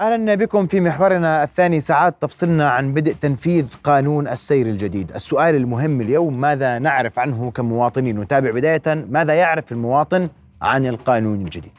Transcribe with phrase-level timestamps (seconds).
[0.00, 6.00] أهلا بكم في محورنا الثاني ساعات تفصلنا عن بدء تنفيذ قانون السير الجديد، السؤال المهم
[6.00, 10.28] اليوم ماذا نعرف عنه كمواطنين؟ نتابع بداية ماذا يعرف المواطن
[10.62, 11.72] عن القانون الجديد؟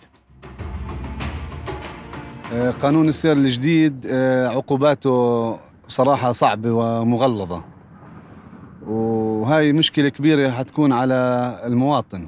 [2.53, 5.57] آه، قانون السير الجديد آه، عقوباته
[5.87, 7.63] صراحة صعبة ومغلظة
[8.87, 11.15] وهاي مشكلة كبيرة حتكون على
[11.65, 12.27] المواطن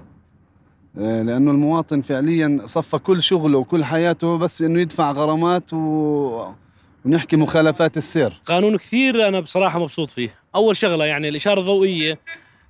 [0.97, 6.45] آه، لأنه المواطن فعليا صفى كل شغله وكل حياته بس إنه يدفع غرامات و...
[7.05, 8.41] ونحكي مخالفات السير.
[8.45, 10.35] قانون كثير أنا بصراحة مبسوط فيه.
[10.55, 12.19] أول شغلة يعني الإشارة الضوئية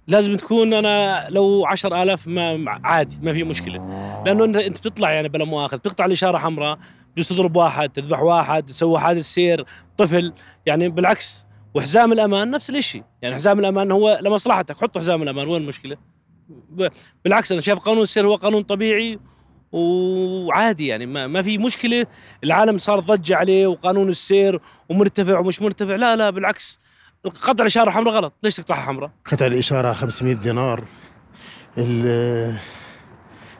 [0.08, 3.78] لازم تكون أنا لو عشر آلاف ما عادي ما في مشكلة.
[4.26, 6.80] لأنه أنت بتطلع يعني بلا مؤاخذ بتقطع الإشارة حمراء
[7.16, 9.66] بجوز تضرب واحد تذبح واحد تسوي حادث سير
[9.98, 10.34] طفل.
[10.66, 15.62] يعني بالعكس وحزام الأمان نفس الشيء يعني حزام الأمان هو لمصلحتك حط حزام الأمان وين
[15.62, 15.98] المشكلة؟
[17.26, 19.20] بالعكس أنا شايف قانون السير هو قانون طبيعي
[19.72, 22.06] وعادي يعني ما, ما في مشكلة.
[22.44, 25.96] العالم صار ضجة عليه وقانون السير ومرتفع ومش مرتفع.
[25.96, 26.80] لا لا بالعكس.
[27.42, 28.34] قطع الإشارة حمراء غلط.
[28.44, 30.84] ليش تقطعها حمراء؟ قطع الإشارة 500 دينار.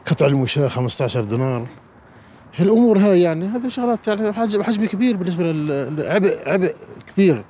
[0.06, 1.66] قطع المشاة 15 دينار.
[2.56, 6.74] هالامور هاي يعني هذه شغلات يعني حجم كبير بالنسبة للعبء عبء
[7.06, 7.44] كبير.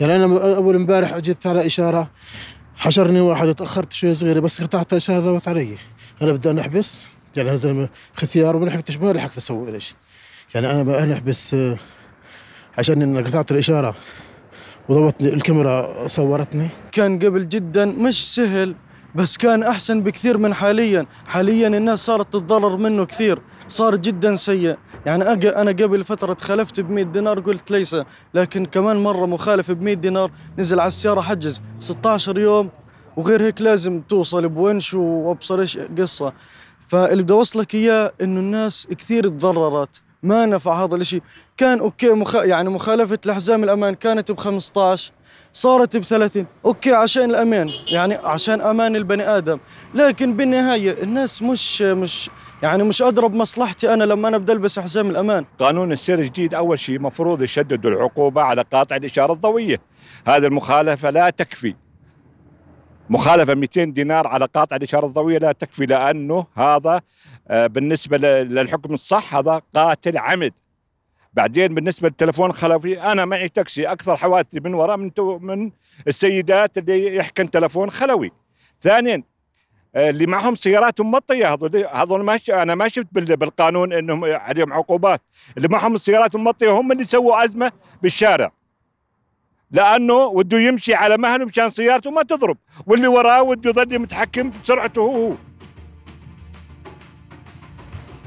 [0.00, 2.10] يعني أنا أول امبارح جيت على إشارة
[2.80, 5.76] حشرني واحد تاخرت شوي صغيرة بس قطعت الاشاره ضبط علي.
[6.22, 9.96] أنا بدي نحبس يعني زلمة ختيار وما لحقتش ما لحقت أسوي شيء.
[10.54, 11.76] يعني أنا نحبس آه،
[12.78, 13.94] عشان أنا قطعت الإشارة
[14.88, 16.68] وضبطني الكاميرا صورتني.
[16.92, 18.74] كان قبل جدا مش سهل.
[19.14, 21.06] بس كان أحسن بكثير من حاليا.
[21.26, 23.38] حاليا الناس صارت تتضرر منه كثير.
[23.68, 24.76] صار جدا سيء.
[25.06, 27.96] يعني أنا قبل فترة تخلفت ب 100 دينار قلت ليس.
[28.34, 31.62] لكن كمان مرة مخالف ب 100 دينار نزل على السيارة حجز.
[31.78, 32.70] 16 يوم
[33.16, 36.32] وغير هيك لازم توصل بونش وأبصر إيش قصة.
[36.88, 40.02] فاللي بدي أوصلك إياه إنه الناس كثير تضررت.
[40.22, 41.22] ما نفع هذا الشيء
[41.56, 42.34] كان okay مخ...
[42.34, 45.12] يعني مخالفة لحزام الأمان كانت ب 15
[45.52, 49.58] صارت ب 30 okay عشان الأمان يعني عشان أمان البني آدم.
[49.94, 52.30] لكن بالنهاية الناس مش مش
[52.62, 55.44] يعني مش ادرى بمصلحتي أنا لما أنا بدي ألبس حزام الأمان.
[55.58, 59.80] قانون السير الجديد أول شيء مفروض يشددوا العقوبة على قاطع الإشارة الضوئية.
[60.26, 61.74] هذه المخالفة لا تكفي.
[63.10, 67.00] مخالفة 200 دينار على قاطع الإشارة الضوئية لا تكفي لأنه هذا
[67.50, 70.52] بالنسبة للحكم الصح هذا قاتل عمد.
[71.34, 75.70] بعدين بالنسبة للتلفون الخلفي أنا معي تاكسي أكثر حوادثي من وراء من من
[76.06, 78.32] السيدات اللي يحكن تلفون خلوي.
[78.82, 79.22] ثانيا
[79.94, 85.22] آه، اللي معهم سيارات مطيه هذول هذول ما أنا ما شفت بالقانون إنهم عليهم عقوبات.
[85.56, 87.72] اللي معهم السيارات المطيه هم اللي سووا ازمه
[88.02, 88.52] بالشارع.
[89.70, 92.56] لأنه وده يمشي على مهله مشان سيارته ما تضرب
[92.86, 95.49] واللي وراه وده يظل متحكم بسرعته هو.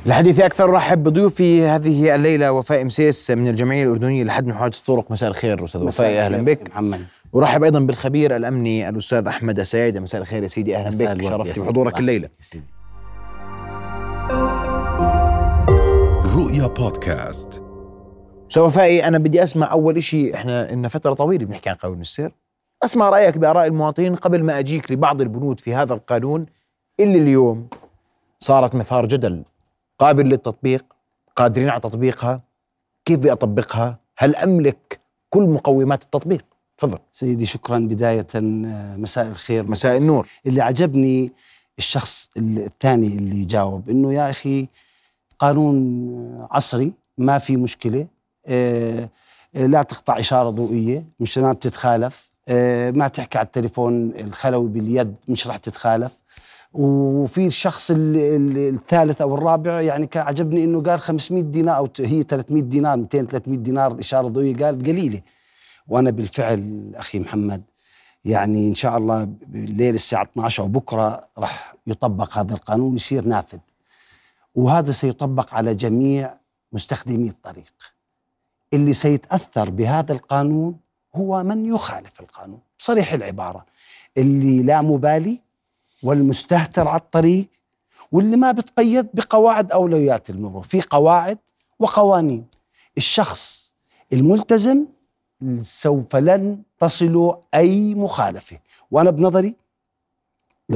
[0.06, 5.30] الحديث أكثر رحب بضيوفي هذه الليلة وفاء مسيس من الجمعية الأردنية لحد محاوله الطرق مساء
[5.30, 6.69] الخير أستاذ وفاء أهلا بك.
[6.69, 7.06] محمد.
[7.34, 9.97] ورحب أيضا بالخبير الأمني الأستاذ أحمد السيد.
[9.97, 11.24] مساء الخير يا سيدي أهلا بك.
[11.24, 12.30] شرفتي بحضورك الليلة.
[16.36, 17.62] رؤيا بودكاست.
[18.50, 22.31] أستاذ وفائي أنا بدي أسمع أول شيء إحنا ان فترة طويلة بنحكي عن قانون السير.
[22.84, 26.46] أسمع رأيك بآراء المواطنين قبل ما أجيك لبعض البنود في هذا القانون.
[27.00, 27.68] اللي اليوم
[28.40, 29.44] صارت مثار جدل.
[30.00, 30.86] قابل للتطبيق
[31.36, 32.42] قادرين على تطبيقها.
[33.06, 35.00] كيف بأطبقها هل أملك
[35.30, 36.46] كل مقومات التطبيق؟
[36.78, 37.00] تفضل.
[37.12, 37.80] سيدي شكرا.
[37.80, 39.68] بداية آه، مساء الخير.
[39.68, 40.28] مساء النور.
[40.46, 41.31] اللي عجبني
[41.78, 44.68] الشخص الثاني اللي جاوب إنه يا أخي
[45.40, 48.08] قانون عصري ما في مشكلة.
[48.48, 49.10] آه،
[49.56, 52.34] آه، لا تقطع إشارة ضوئية مش ما بتتخالف.
[52.96, 56.18] ما تحكي على التليفون الخلوي باليد مش راح تتخالف.
[56.73, 62.63] وفي الشخص الثالث أو الرابع يعني كان عجبني إنه قال 500 دينار أو هي 300
[62.63, 65.22] دينار 200 300 دينار إشارة ضوئية قال قليلة.
[65.88, 67.63] وأنا بالفعل أخي محمد
[68.25, 73.59] يعني إن شاء الله بالليل الساعة 12 وبكره راح يطبق هذا القانون يصير نافذ.
[74.56, 76.33] وهذا سيطبق على جميع
[76.72, 77.73] مستخدمي الطريق.
[78.73, 80.75] اللي سيتأثر بهذا القانون
[81.15, 82.59] هو من يخالف القانون.
[82.77, 83.65] صريح العبارة.
[84.18, 85.39] اللي لا مبالي
[86.03, 87.47] والمستهتر على الطريق
[88.11, 91.38] واللي ما بتقيد بقواعد أولويات المرور في قواعد
[91.79, 92.45] وقوانين.
[92.97, 93.73] الشخص
[94.13, 94.85] الملتزم
[95.61, 98.57] سوف لن تصل أي مخالفة.
[98.91, 99.55] وأنا بنظري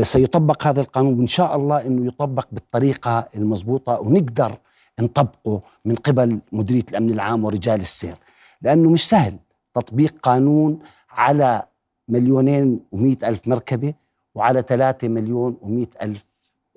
[0.01, 4.57] سيطبق هذا القانون وإن شاء الله إنه يطبق بالطريقة المضبوطة ونقدر
[5.00, 8.15] نطبقه من قبل مديرية الأمن العام ورجال السير.
[8.62, 9.38] لأنه مش سهل
[9.74, 10.79] تطبيق قانون
[11.09, 11.63] على
[12.07, 13.94] مليونين ومئة ألف مركبة
[14.38, 16.25] وعلى 3 مليون و100 ألف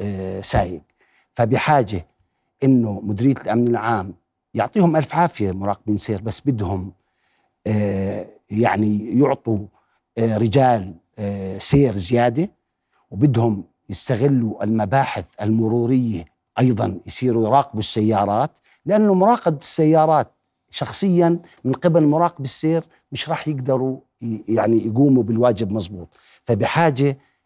[0.00, 0.80] آه، سايق.
[1.34, 2.06] فبحاجة
[2.64, 4.14] أنه مديرية الأمن العام
[4.54, 6.92] يعطيهم ألف عافية مراقبين سير بس بدهم
[7.66, 9.58] آه يعني يعطوا
[10.18, 10.94] آه رجال
[11.58, 12.50] سير زيادة
[13.10, 16.24] وبدهم يستغلوا المباحث المرورية
[16.58, 18.50] أيضا يصيروا يراقبوا السيارات
[18.86, 20.32] لأنه مراقبة السيارات
[20.70, 23.98] شخصيا من قبل مراقب السير مش راح يقدروا
[24.48, 26.08] يعني يقوموا بالواجب مزبوط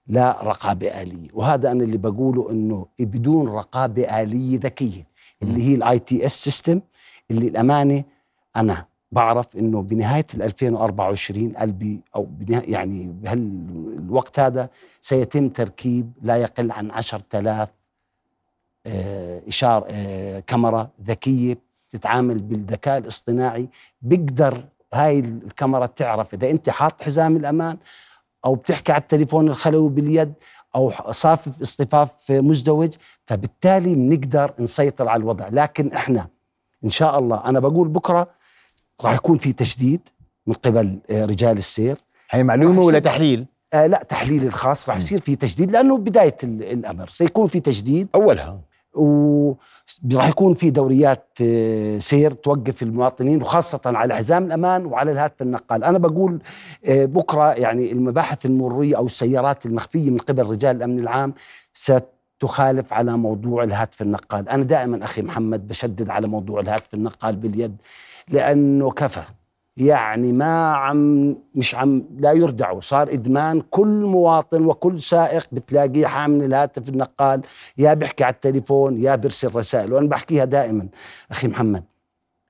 [0.07, 1.29] فبحاجه لرقابه آلية.
[1.33, 5.07] وهذا أنا اللي بقوله إنه بدون رقابة آلية ذكية
[5.43, 6.81] اللي هي ال ITS system
[7.31, 8.05] اللي الأمانة
[8.57, 14.69] أنا بعرف إنه بنهاية ال 2024 قلبي أو يعني بهالوقت هذا
[15.01, 17.69] سيتم تركيب لا يقل عن 10000
[18.87, 21.59] آه، إشار آه، كاميرا ذكية
[21.91, 23.69] تتعامل بالذكاء الاصطناعي.
[24.03, 24.65] بيقدر
[24.95, 27.77] هاي الكاميرا تعرف إذا أنت حاط حزام الأمان
[28.45, 30.33] أو بتحكي على التليفون الخلوي باليد
[30.75, 32.95] أو صافف اصطفاف مزدوج
[33.27, 35.49] فبالتالي بنقدر نسيطر على الوضع.
[35.49, 36.29] لكن إحنا
[36.85, 38.29] إن شاء الله أنا بقول بكرة
[39.05, 40.01] راح يكون في تشديد
[40.47, 41.97] من قبل آه، رجال السير.
[42.31, 46.63] هي معلومة ولا تحليل؟ آه لا تحليل الخاص راح يصير في تجديد لأنه بداية ال-
[46.63, 47.09] الأمر.
[47.09, 48.61] سيكون في تجديد أولها.
[48.95, 55.85] وراح يكون في دوريات آه، سير توقف المواطنين وخاصة على حزام الأمان وعلى الهاتف النقال.
[55.85, 56.43] أنا بقول
[56.85, 61.35] آه، بكرة يعني المباحث المرورية أو السيارات المخفية من قبل رجال الأمن العام
[61.75, 64.49] ستخالف على موضوع الهاتف النقال.
[64.49, 67.77] أنا دائما أخي محمد بشدد على موضوع الهاتف النقال باليد
[68.29, 69.23] لأنه كفى.
[69.77, 72.81] يعني ما عم مش عم لا يردعوا.
[72.81, 77.43] صار إدمان كل مواطن وكل سائق بتلاقيه حامل الهاتف النقال
[77.79, 80.89] يا بيحكي على التليفون يا بيرسل رسائل وأنا بحكيها دائما.
[81.31, 81.85] أخي محمد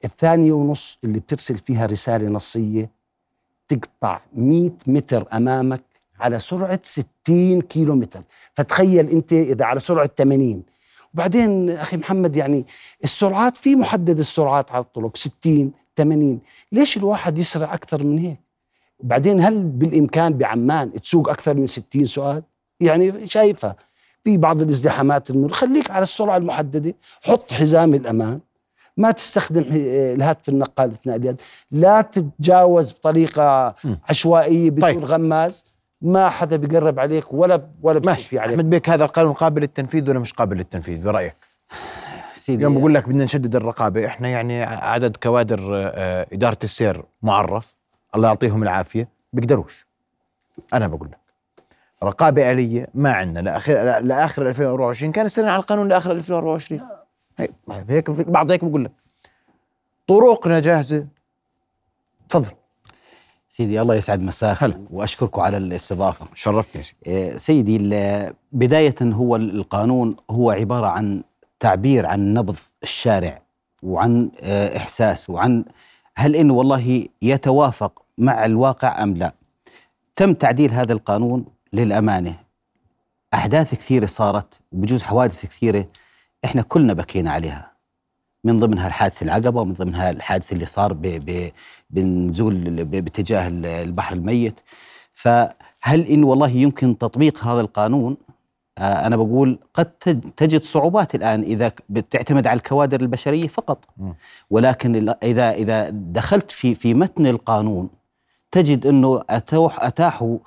[0.05, 2.91] الثانية ونص اللي بترسل فيها رسالة نصية
[3.69, 5.85] تقطع 100 متر أمامك
[6.21, 8.23] على سرعة 60 كيلو متر
[8.55, 10.63] فتخيل أنت إذا على سرعة 80
[11.15, 12.67] وبعدين أخي محمد يعني
[13.05, 16.41] السرعات في محدد السرعات على الطرق 60 80
[16.73, 18.41] ليش الواحد يسرع أكثر من هيك؟
[19.03, 22.43] بعدين هل بالإمكان بعمان تسوق أكثر من 60 سؤال؟
[22.81, 23.77] يعني شايفها.
[24.25, 26.95] في بعض الازدحامات المر خليك على السرعة المحددة.
[27.23, 28.41] حط حزام الأمان.
[28.97, 31.41] ما تستخدم الهاتف النقال أثناء اليد.
[31.71, 33.95] لا تتجاوز بطريقة م.
[34.09, 35.05] عشوائية بدون طيب.
[35.05, 35.65] غماز.
[36.03, 38.39] ما حدا بيقرب عليك ولا ولا ماشي.
[38.39, 38.53] عليك.
[38.53, 41.37] أحمد بيك هذا القانون قابل للتنفيذ ولا مش قابل للتنفيذ؟ برأيك؟
[42.45, 42.57] سيدي.
[42.59, 44.07] اليوم بقول لك بدنا نشدد الرقابة.
[44.07, 47.75] إحنا يعني عدد كوادر آه، إدارة السير معرف.
[48.15, 49.09] الله يعطيهم العافية.
[49.33, 49.87] بيقدروش
[50.75, 51.19] أنا بقول لك.
[52.03, 53.41] رقابة آلية ما عندنا.
[53.41, 56.81] لاخر لآخر 2024 كان استنى على القانون لآخر 2024
[57.39, 57.49] هي
[57.89, 58.93] هيك بعض هيك بقول لك.
[60.09, 61.07] طرقنا جاهزة.
[62.29, 62.53] تفضل.
[63.49, 64.81] سيدي الله يسعد مساك هلا.
[64.91, 66.27] وأشكركم على الاستضافة.
[66.35, 67.39] شرفتني سيدي.
[67.39, 71.23] سيدي ال- بداية هو القانون هو عبارة عن
[71.69, 73.43] تعبير عن نبض الشارع
[73.83, 75.65] وعن آه، إحساس وعن
[76.17, 79.35] هل إنه والله يتوافق مع الواقع أم لا.
[80.17, 82.35] تم تعديل هذا القانون للأمانة.
[83.35, 85.87] أحداث كثيرة صارت وبجوز حوادث كثيرة
[86.45, 87.73] إحنا كلنا بكينا عليها.
[88.45, 90.93] من ضمنها الحادث العقبة ومن ضمنها الحادث اللي صار
[91.91, 94.61] بنزول باتجاه ال- البحر الميت.
[95.13, 98.17] فهل إنه والله يمكن تطبيق هذا القانون؟
[98.79, 103.85] أنا بقول قد تج- تجد صعوبات الآن إذا بتعتمد على الكوادر البشرية فقط.
[104.51, 107.89] ولكن إذا إذا دخلت في في متن القانون
[108.51, 110.39] تجد إنه اتوح اتاحوا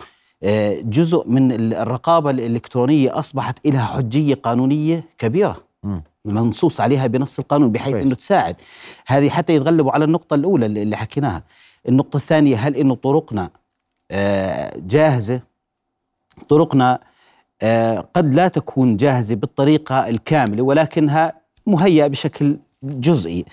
[0.44, 5.58] آه، جزء من ال- الرقابة الإلكترونية أصبحت لها حجية قانونية كبيرة.
[6.26, 7.96] منصوص عليها بنص القانون بحيث.
[7.96, 8.56] إنه تساعد
[9.08, 11.44] هذه حتى يتغلبوا على النقطة الأولى اللي حكيناها
[11.90, 13.50] النقطة الثانية هل إنه طرقنا
[14.12, 15.42] آه، جاهزة
[16.50, 17.00] طرقنا آه،
[18.16, 21.34] قد لا تكون جاهزة بالطريقة الكاملة ولكنها
[21.68, 23.46] مهيئة بشكل جزئي.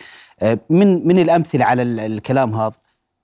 [0.42, 2.72] آه، من من الأمثلة على ال- الكلام هذا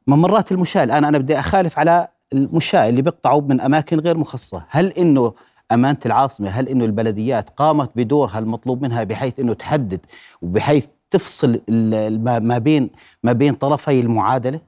[0.06, 4.62] ممرات المشاة الآن أنا بدي أخالف على المشاة اللي بيقطعوا من أماكن غير مخصصة.
[4.68, 5.32] هل إنه
[5.72, 10.00] أمانة العاصمة هل إنه البلديات قامت بدورها المطلوب منها بحيث إنه تحدد
[10.42, 11.60] وبحيث تفصل
[12.42, 12.90] ما بين
[13.22, 14.60] ما بين طرفي المعادلة؟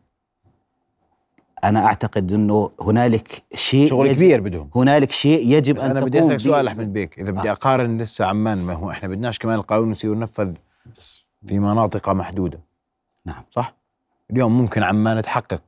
[1.64, 4.70] أنا أعتقد إنه هنالك شيء شغل يجب- كبير بدهم.
[4.76, 6.68] هنالك شيء يجب بس أن أنا بدي أسألك سؤال.
[6.68, 7.18] أحمد بيك.
[7.18, 7.52] إذا بدي آه.
[7.52, 10.54] أقارن لسه عمان ما هو إحنا بدناش كمان القانون يصير ينفذ
[11.46, 12.60] في مناطق محدودة.
[13.26, 13.42] نعم.
[13.50, 13.74] صح؟
[14.30, 15.62] اليوم ممكن عمان تحقق.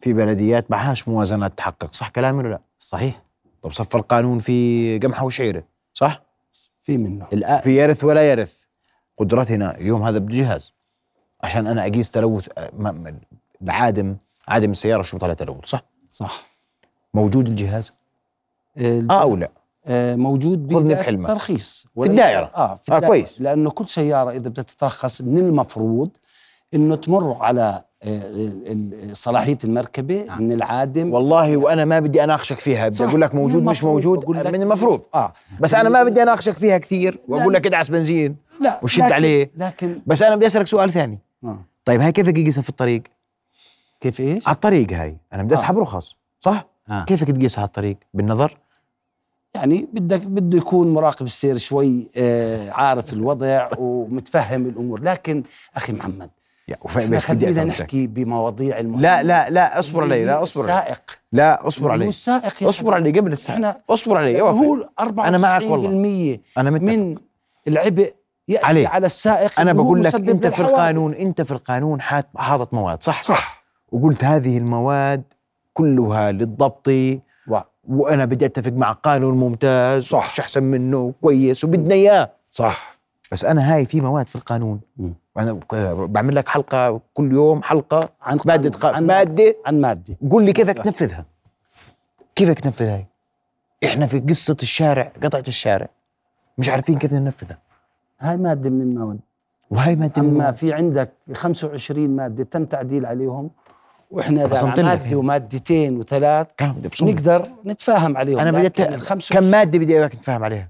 [0.00, 1.92] في بلديات معهاش موازنات تحقق.
[1.94, 3.22] صح كلامي ولا لا؟ صحيح.
[3.62, 5.62] طب صف القانون في قمحه وشعيرة.
[5.94, 6.22] صح؟
[6.82, 7.26] في منه.
[7.32, 8.62] الآن في يرث ولا يرث.
[9.18, 10.74] قدرتنا اليوم هذا بده جهاز
[11.40, 12.70] عشان أنا أقيس تلوث آه،
[14.48, 16.46] عادم السياره شو بطلع تلوث صح صح
[17.14, 17.92] موجود الجهاز
[18.78, 19.50] ال- آه أو لا
[19.86, 21.30] آه، موجود خذني بحلمك.
[21.30, 22.50] الترخيص في الدائرة.
[22.56, 23.06] آه في آه، الدائرة.
[23.06, 23.40] كويس.
[23.40, 26.10] لأنه كل سيارة إذا بدها تترخص من المفروض
[26.74, 30.42] إنه تمر على آه، صلاحية المركبة نعم.
[30.42, 33.04] من العادم والله وأنا ما بدي أناقشك فيها بدي.
[33.04, 33.84] أقول لك موجود مش.
[33.84, 37.54] موجود لك من المفروض آه بس أنا ما بدي أناقشك فيها كثير وأقول.
[37.54, 39.50] لك ادعس بنزين لا وشد لكن- عليه.
[39.56, 41.58] لكن بس أنا بدي أسألك سؤال ثاني آه.
[41.84, 43.02] طيب هاي كيف تقيسها في الطريق
[44.00, 45.58] كيف إيش؟ على الطريق هاي أنا بدي آه.
[45.58, 47.04] أسحب رخص صح آه.
[47.04, 48.58] كيفك تقيسها على الطريق بالنظر
[49.54, 55.42] يعني بدك بده يكون مراقب السير شوي آه عارف الوضع ومتفهم الأمور لكن
[55.76, 56.30] أخي محمد
[56.68, 57.64] بدي خلينا.
[57.64, 61.02] نحكي بمواضيع المهمة لا لا لا اصبر علي لا اصبر علي السائق
[61.32, 66.38] لا اصبر علي السائق اصبر علي قبل إحنا اصبر علي هو 94% أنا معك والله.
[66.58, 67.16] أنا متفق من
[67.68, 68.12] العبء
[68.48, 68.86] يأتي علي.
[68.86, 70.60] على السائق أنا بقول لك أنت في.
[70.60, 73.57] القانون أنت في القانون حاط حاطط مواد صح صح
[73.92, 75.22] وقلت هذه المواد
[75.74, 77.18] كلها للضبط و-
[77.88, 80.32] وأنا بدي أتفق مع قانون ممتاز صح.
[80.32, 82.30] مش أحسن منه؟ كويس وبدنا إياه.
[82.50, 82.98] صح.
[83.32, 84.80] بس أنا هاي في مواد في القانون.
[84.96, 85.12] مم.
[85.36, 85.74] وأنا ك-
[86.10, 88.96] بعمل لك حلقة كل يوم حلقة عن مادة قانون.
[88.96, 89.56] عن مادة.
[89.66, 90.16] عن مادة.
[90.30, 91.24] قول لي كيفك تنفذها.
[92.36, 93.06] كيفك تنفذ هاي
[93.84, 95.88] إحنا في قصة الشارع قطعة الشارع.
[96.58, 97.58] مش عارفين كيف ننفذها.
[98.20, 99.18] هاي مادة من المواد.
[99.70, 100.52] وهي مادة أما.
[100.52, 103.50] في عندك 25 مادة تم تعديل عليهم
[104.10, 105.16] وإحنا إذا ماده.
[105.16, 106.46] ومادتين وثلاث.
[107.14, 110.68] نقدر نتفاهم عليهم أنا لكن بدي الخمس كم مادة بدي إياك نتفاهم عليها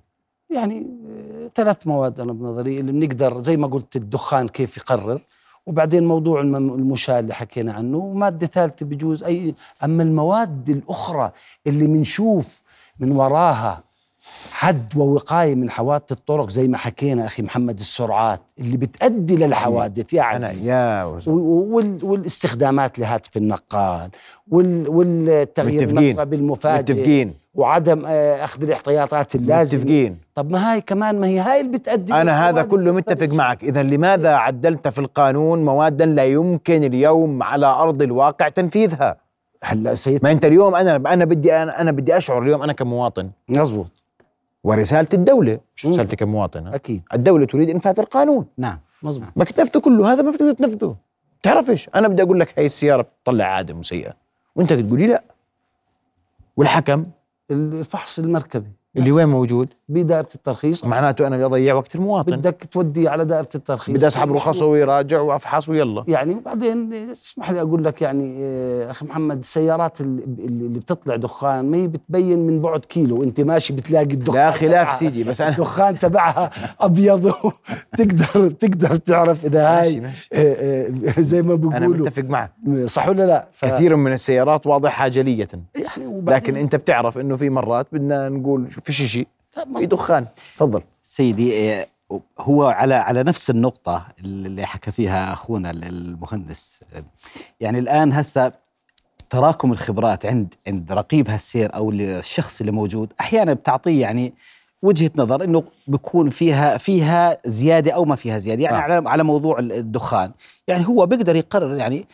[0.50, 5.21] يعني آه، ثلاث مواد أنا بنظري اللي بنقدر زي ما قلت الدخان كيف يقرر
[5.66, 9.54] وبعدين موضوع الم- المشاة اللي حكينا عنه ومادة ثالثة بجوز أي
[9.85, 11.33] أما المواد الأخرى
[11.66, 12.62] اللي بنشوف
[13.00, 13.83] من وراها
[14.51, 20.13] حد ووقاية من حوادث الطرق زي ما حكينا أخي محمد السرعات اللي بتأدي للحوادث.
[20.15, 21.05] يا عزيز يا.
[21.05, 21.21] و-
[21.77, 24.11] وال والاستخدامات لهاتف النقال
[24.51, 25.99] وال والتغيير متفقين.
[26.09, 29.81] المسرى بالمفاجئ متفقين وعدم آه، أخذ الاحتياطات اللازمة.
[29.81, 33.35] متفقين طب ما هاي كمان ما هي هاي اللي بتأدي أنا هذا كله متفق والطريق.
[33.35, 33.65] معك.
[33.65, 39.17] إذا لماذا عدلت في القانون مواد لا يمكن اليوم على أرض الواقع تنفيذها؟
[39.65, 43.31] هلا سيد ما أنت اليوم أنا أنا بدي أنا, أنا بدي أشعر اليوم أنا كمواطن.
[43.49, 43.87] مزبوط
[44.65, 45.61] ورسالة الدولة.
[45.77, 45.87] مش.
[45.87, 47.03] رسالتي كمواطن؟ أكيد.
[47.15, 48.47] الدولة تريد إنفاذ القانون.
[48.59, 50.97] نعم مزبوط ما تنفذه كله هذا ما بتقدر تنفذه.
[51.43, 54.12] تعرفش أنا بدي أقول لك هاي السيارة بتطلع عادة مسيئه
[54.57, 55.23] وأنت تقولي لا.
[56.57, 57.07] والحكم؟
[57.50, 58.73] الفحص المركبي.
[58.99, 60.85] اللي وين موجود؟ بدائرة الترخيص.
[60.85, 62.37] معناته أنا بدي أضيع وقت المواطن.
[62.37, 63.95] بدك تودي على دائرة الترخيص.
[63.97, 66.05] بدي أسحب رخصه ويراجع وأفحص ويلا.
[66.09, 71.71] يعني وبعدين اسمح لي أقول لك يعني آه، أخي محمد السيارات اللي, اللي بتطلع دخان
[71.71, 73.23] ما هي بتبين من بعد كيلو.
[73.23, 76.50] أنت ماشي بتلاقي الدخان لا خلاف سيدي بس أنا الدخان تبعها
[76.81, 77.33] أبيض
[77.99, 82.07] تقدر تقدر تعرف إذا ماشي هاي ماشي آه، آه، زي ما أنا بيقولوا.
[82.07, 82.52] متفق معك.
[82.85, 85.49] صح ولا لا؟ ف- كثير من السيارات واضحة جلية.
[85.76, 89.28] يعني وبعدين لكن أنت بتعرف إنه في مرات بدنا نقول شو فيش شيء.
[89.76, 90.26] في دخان.
[90.57, 90.83] تفضل.
[91.02, 91.87] سيدي آه،
[92.38, 96.80] هو على على نفس النقطة اللي حكى فيها أخونا المهندس.
[97.61, 98.52] يعني الآن هسه
[99.30, 104.35] تراكم الخبرات عند عند رقيب هالسير أو الشخص اللي موجود أحيانا بتعطيه يعني
[104.83, 108.62] وجهة نظر إنه بيكون فيها فيها زيادة أو ما فيها زيادة.
[108.62, 108.80] يعني آه.
[108.80, 110.33] على على موضوع الدخان.
[110.68, 112.07] يعني هو بيقدر يقرر يعني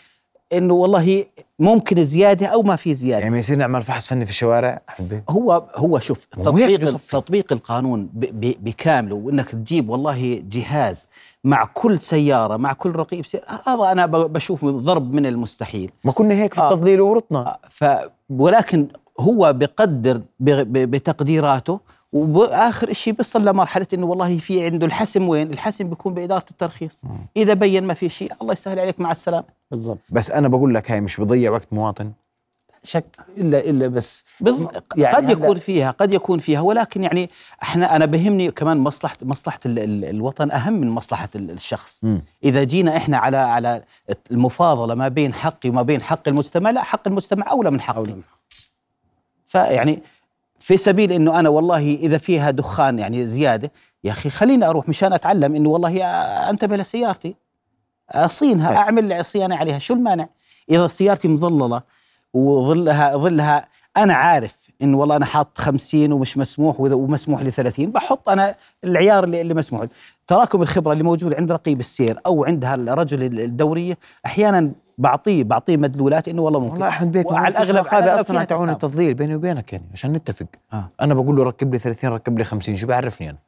[0.53, 1.25] إنه والله
[1.59, 3.23] ممكن زيادة أو ما في زيادة.
[3.25, 6.97] يعني يصير نعمل فحص فني في الشوارع بيه هو هو شوف تطبيق.
[6.97, 8.09] تطبيق القانون
[8.39, 11.09] بكامله وإنك تجيب والله جهاز
[11.45, 13.25] مع كل سيارة مع كل رقيب
[13.67, 15.91] هذا أنا بشوف ضرب من المستحيل.
[16.05, 16.73] ما كنا هيك في آه.
[16.73, 17.59] التضليل ورطنا.
[17.71, 17.85] ف
[18.31, 18.89] ولكن
[19.21, 21.81] هو بقدر بتقديراته
[22.13, 27.03] وآخر شيء بيصل لمرحلة إنه والله في عنده الحسم وين؟ الحسم بيكون بإدارة الترخيص.
[27.37, 29.45] إذا بين ما في شيء الله يسهل عليك مع السلامة.
[29.75, 29.99] بالضبط.
[30.11, 32.13] بس أنا بقول لك هاي مش بضيع وقت مواطن.
[32.85, 33.05] شك
[33.39, 37.29] إلا إلا بس بالض- يعني قد يكون فيها قد يكون فيها ولكن يعني
[37.63, 42.01] إحنا أنا بهمني كمان مصلحة مصلحة ال- ال- الوطن أهم من مصلحة ال- الشخص.
[42.05, 42.23] مم.
[42.45, 43.83] إذا جينا إحنا على على
[44.31, 47.97] المفاضلة ما بين حقي وما بين حق المجتمع لا حق المجتمع أولى من حقي.
[47.99, 48.15] أولى.
[49.47, 50.03] فيعني
[50.59, 53.71] في سبيل إنه أنا والله إذا فيها دخان يعني زيادة
[54.05, 56.05] يا أخي خليني أروح مشان أتعلم إنه والله
[56.51, 57.35] أنتبه لسيارتي.
[58.11, 58.77] أصينها طيب.
[58.77, 60.29] أعمل صيانة عليها شو المانع
[60.71, 61.83] إذا سيارتي مظللة
[62.35, 68.29] وظلها ظلها أنا عارف انه والله أنا حاط 50 ومش مسموح ومسموح لي 30 بحط
[68.29, 69.87] أنا العيار اللي, اللي مسموح.
[70.27, 76.29] تراكم الخبرة اللي موجود عند رقيب السير أو عند هالرجل الدورية أحيانا بعطيه بعطيه مدلولات
[76.29, 78.71] إنه والله ممكن والله احمد بيك وعلى الأغلب هذا أصلا تعون.
[78.71, 80.91] التضليل بيني وبينك يعني عشان نتفق آه.
[81.01, 83.39] أنا بقول له ركب لي 30 ركب لي 50 شو بيعرفني أنا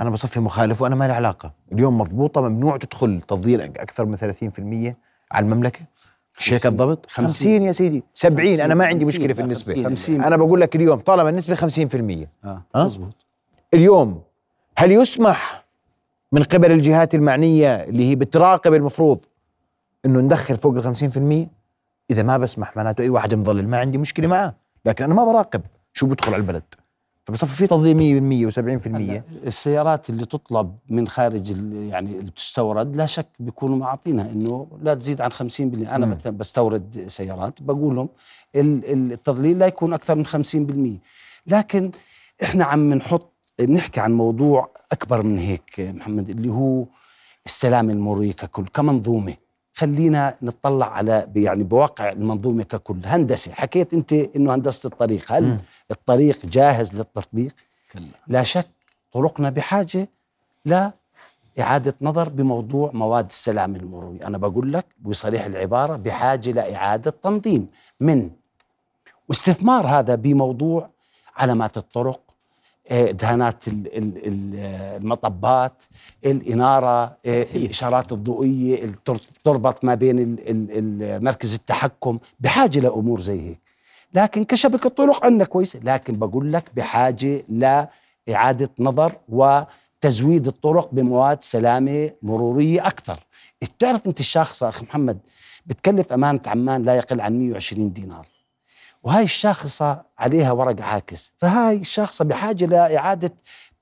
[0.00, 1.52] أنا بصفي مخالف وأنا ما لي علاقة.
[1.72, 4.94] اليوم مضبوطة ممنوع تدخل تضليل أكثر من 30%
[5.32, 5.80] على المملكة.
[6.38, 8.02] مش هيك الضبط؟ 50 يا سيدي.
[8.14, 9.74] 70 أنا ما عندي 50 مشكلة في النسبة.
[9.74, 9.84] 50.
[9.84, 12.62] 50 أنا بقول لك اليوم طالما النسبة 50% آه.
[12.74, 13.26] ها؟ مزبوط
[13.74, 14.22] اليوم
[14.78, 15.64] هل يسمح
[16.32, 19.24] من قبل الجهات المعنية اللي هي بتراقب المفروض
[20.06, 21.48] إنه ندخل فوق ال 50%
[22.10, 23.68] إذا ما بسمح معناته أي واحد مظلل.
[23.68, 26.62] ما عندي مشكلة معاه لكن أنا ما براقب شو بدخل على البلد.
[27.26, 31.50] فبصفي في تنظيم 100% هلا و70% السيارات اللي تطلب من خارج
[31.90, 36.06] يعني اللي بتستورد لا شك بيكونوا معطينها إنه لا تزيد عن 50% أنا.
[36.06, 38.08] مثلا بستورد سيارات بقول لهم
[38.56, 41.00] ال- ال- التضليل لا يكون أكثر من 50%
[41.46, 41.90] لكن
[42.42, 46.84] إحنا عم نحط بنحكي عن موضوع أكبر من هيك محمد اللي هو
[47.46, 49.34] السلام المروري ككل كمنظومة.
[49.74, 53.00] خلينا نطلع على يعني بواقع المنظومة ككل.
[53.04, 55.32] هندسة حكيت أنت إنه هندسة الطريق.
[55.32, 55.60] هل مم.
[55.90, 57.54] الطريق جاهز للتطبيق؟
[57.92, 58.08] كلا.
[58.26, 58.68] لا شك
[59.12, 60.08] طرقنا بحاجة
[60.64, 60.92] لا
[61.60, 67.68] إعادة نظر بموضوع مواد السلام المروري أنا بقول لك بصريح العبارة بحاجة لإعادة تنظيم.
[68.00, 68.30] من؟
[69.28, 70.90] واستثمار هذا بموضوع
[71.36, 72.20] علامات الطرق
[72.90, 75.82] دهانات ال- آه، المطبات
[76.26, 78.90] الإنارة آه، الإشارات الضوئية
[79.44, 80.36] تربط ما بين
[81.24, 83.60] مركز التحكم بحاجة لأمور زي هيك.
[84.14, 85.80] لكن كشبكة طرق عندنا كويسة.
[85.84, 87.44] لكن بقول لك بحاجة
[88.28, 93.20] لإعادة نظر وتزويد الطرق بمواد سلامة مرورية أكثر.
[93.78, 95.18] تعرف أنت الشاخصة أخي محمد
[95.66, 98.26] بتكلف أمانة عمان لا يقل عن 120 دينار.
[99.04, 101.32] وهاي الشاخصة عليها ورق عاكس.
[101.38, 103.32] فهاي الشاخصة بحاجة لإعادة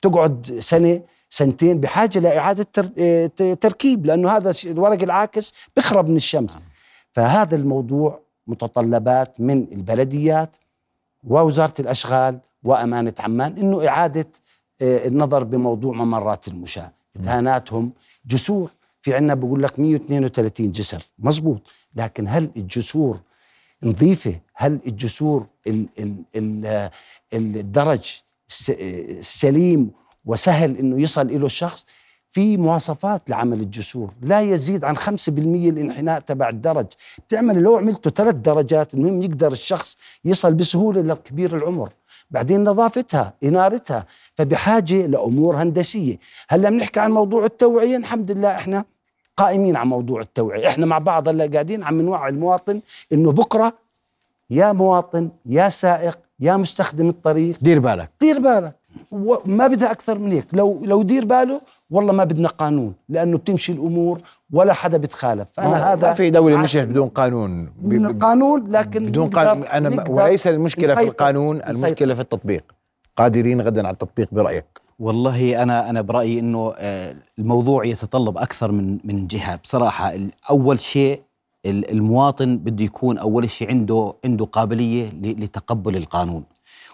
[0.03, 2.67] تقعد سنة سنتين بحاجة لإعادة
[3.55, 6.59] تركيب لأنه هذا الورق العاكس بخرب من الشمس.
[7.13, 10.57] فهذا الموضوع متطلبات من البلديات
[11.25, 14.29] ووزارة الأشغال وأمانة عمان أنه إعادة
[14.83, 16.93] آه، النظر بموضوع ممرات المشاة.
[17.15, 17.93] دهاناتهم
[18.27, 18.71] جسور.
[19.03, 21.61] في عنا بقول لك 132 جسر مزبوط
[21.95, 23.21] لكن هل الجسور
[23.85, 26.15] نظيفة هل الجسور ال ال
[27.35, 28.23] ال الدرج
[28.71, 29.91] السليم
[30.25, 31.87] وسهل إنه يصل له الشخص؟
[32.31, 34.13] في مواصفات لعمل الجسور.
[34.23, 36.87] لا يزيد عن 5% الانحناء تبع الدرج.
[37.19, 41.89] بتعمل لو عملته ثلاث درجات المهم يقدر الشخص يصل بسهولة لكبير العمر.
[42.31, 44.07] بعدين نظافتها إنارتها.
[44.35, 46.19] فبحاجة لأمور هندسية.
[46.49, 48.85] هلأ بنحكي عن موضوع التوعية؟ الحمد لله إحنا
[49.37, 50.69] قائمين على موضوع التوعية.
[50.69, 52.81] إحنا مع بعض هلا قاعدين عم نوعي المواطن
[53.13, 53.73] إنه بكرة
[54.51, 57.57] يا مواطن يا سائق يا مستخدم الطريق.
[57.63, 58.11] دير بالك.
[58.21, 58.75] دير بالك.
[59.13, 60.47] وما بدها أكثر من هيك.
[60.53, 64.21] لو لو دير باله والله ما بدنا قانون لأنه بتمشي الأمور
[64.53, 65.49] ولا حدا بتخالف.
[65.59, 67.65] ما فانا هذا ما في دولة نشأت بدون قانون.
[67.67, 69.65] ب- من ب- القانون لكن بدون قانون.
[69.67, 71.71] أنا وليس المشكلة في القانون نسيطر.
[71.87, 72.65] المشكلة في التطبيق.
[73.17, 74.82] قادرين غدا على التطبيق برأيك.
[74.99, 80.13] والله أنا أنا برأيي إنه آه، الموضوع يتطلب أكثر من من جهة بصراحة.
[80.51, 81.21] أول شيء
[81.67, 86.45] ال- المواطن بده يكون أول شيء عنده عنده قابلية لتقبل القانون.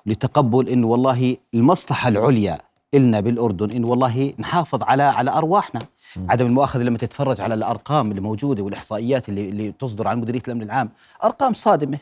[0.07, 2.59] لتقبل إنه والله المصلحة العليا
[2.95, 5.81] إلنا بالأردن إنه والله نحافظ على على أرواحنا.
[6.29, 10.63] عدم المؤاخذة لما تتفرج على الأرقام اللي موجوده والإحصائيات اللي اللي تصدر عن مديرية الأمن
[10.63, 10.91] العام
[11.25, 11.99] أرقام صادمة.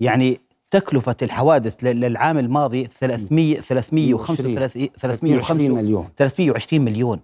[0.00, 6.08] يعني تكلفة الحوادث للعام الماضي 300 335 320 مليون.
[6.16, 7.20] 320 مليون.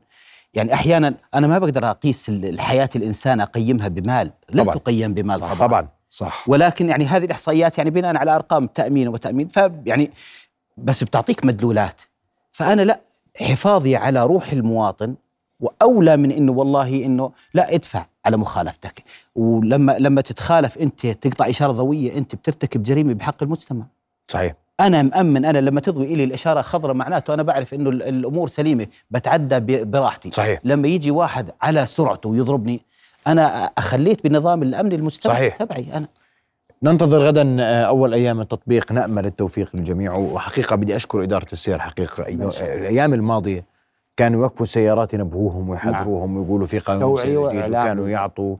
[0.54, 4.30] يعني أحيانا أنا ما بقدر أقيس ال- الحياة الإنسان أقيمها بمال.
[4.50, 4.74] لا طبعاً.
[4.76, 5.66] تقيم بمال طبعا, طبعا.
[5.68, 5.88] طبعا.
[6.10, 6.44] صح.
[6.48, 10.10] ولكن يعني هذه الإحصائيات يعني بناء على أرقام تأمين وتأمين فيعني
[10.76, 12.00] بس بتعطيك مدلولات.
[12.52, 13.00] فأنا لا
[13.40, 15.14] حفاظي على روح المواطن
[15.64, 19.02] وأولى من إنه والله إنه لا ادفع على مخالفتك.
[19.34, 23.84] ولما لما تتخالف أنت تقطع إشارة ضوئية أنت بترتكب جريمة بحق المجتمع.
[24.28, 24.54] صحيح.
[24.80, 28.86] أنا مأمن أنا لما تضوي لي الإشارة خضراء معناته أنا بعرف إنه ال- الأمور سليمة
[29.10, 30.30] بتعدى براحتي.
[30.30, 30.60] صحيح.
[30.64, 32.80] لما يجي واحد على سرعته ويضربني
[33.26, 35.56] أنا أخليت بنظام الأمن المجتمع صحيح.
[35.56, 36.06] تبعي أنا.
[36.82, 38.92] ننتظر غدا آه، أول أيام التطبيق.
[38.92, 43.64] نأمل التوفيق للجميع وحقيقة بدي أشكر إدارة السير حقيقة الأيام الماضية.
[44.16, 47.70] كانوا يوقفوا السيارات ينبهوهم ويحذروهم ويقولوا في قانون السير الجديد.
[47.70, 48.56] وكانوا يعطوا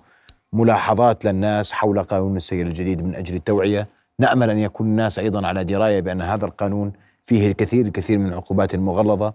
[0.53, 3.89] ملاحظات للناس حول قانون السير الجديد من أجل التوعية.
[4.19, 6.93] نأمل أن يكون الناس أيضا على دراية بأن هذا القانون
[7.25, 9.35] فيه الكثير الكثير من العقوبات المغلظة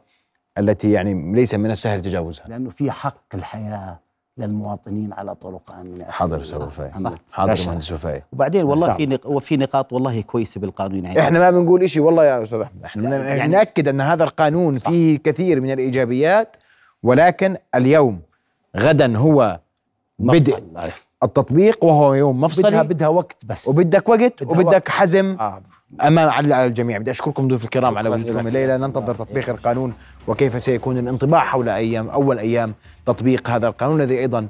[0.58, 2.47] التي يعني ليس من السهل تجاوزها.
[2.47, 3.99] لأنه في حق الحياة.
[4.39, 7.17] للمواطنين على طرق امنه حاضر أستاذ وفاء محمد.
[7.32, 8.97] حاضر مهندس وفاء وبعدين والله نعم.
[8.97, 9.28] في نق...
[9.28, 11.19] وفي نقاط والله كويسه بالقانون يعني.
[11.19, 12.84] إحنا ما بنقول شيء والله يا أستاذ أحمد.
[12.86, 16.58] إحنا يعني- يعني نأكد أن هذا القانون فيه كثير من الإيجابيات
[17.04, 18.21] ولكن اليوم
[18.78, 19.60] غدا هو
[20.19, 20.63] بدء.
[21.23, 22.84] التطبيق وهو يوم بدها مفصلي.
[22.84, 23.67] بدها وقت بس.
[23.67, 25.38] وبدك وقت بدها وبدك حزم.
[25.39, 25.62] آه.
[26.02, 26.97] امام على على الجميع.
[26.97, 28.47] بدي أشكركم ضيوف الكرام على وجودكم لك.
[28.47, 28.78] الليلة.
[28.78, 29.93] ننتظر تطبيق القانون
[30.28, 32.73] وكيف سيكون الانطباع حول أيام أول أيام
[33.06, 34.47] تطبيق هذا القانون الذي أيضا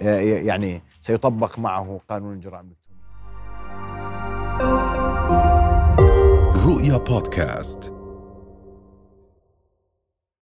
[0.00, 2.88] آه، يعني سيطبق معه قانون الجرائم الإلكترونية.
[6.66, 7.97] رؤيا بودكاست.